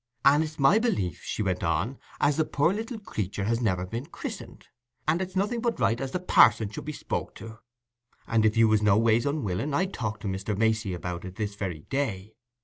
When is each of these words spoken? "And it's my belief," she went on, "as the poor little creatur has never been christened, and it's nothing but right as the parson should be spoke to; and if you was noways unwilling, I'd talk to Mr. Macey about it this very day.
"And 0.25 0.43
it's 0.43 0.57
my 0.57 0.79
belief," 0.79 1.21
she 1.23 1.43
went 1.43 1.63
on, 1.63 1.99
"as 2.19 2.37
the 2.37 2.43
poor 2.43 2.73
little 2.73 2.97
creatur 2.97 3.43
has 3.43 3.61
never 3.61 3.85
been 3.85 4.07
christened, 4.07 4.65
and 5.07 5.21
it's 5.21 5.35
nothing 5.35 5.61
but 5.61 5.79
right 5.79 6.01
as 6.01 6.09
the 6.09 6.19
parson 6.19 6.69
should 6.71 6.85
be 6.85 6.91
spoke 6.91 7.35
to; 7.35 7.59
and 8.25 8.43
if 8.43 8.57
you 8.57 8.67
was 8.67 8.81
noways 8.81 9.27
unwilling, 9.27 9.75
I'd 9.75 9.93
talk 9.93 10.19
to 10.21 10.27
Mr. 10.27 10.57
Macey 10.57 10.95
about 10.95 11.23
it 11.23 11.35
this 11.35 11.53
very 11.53 11.81
day. 11.81 12.33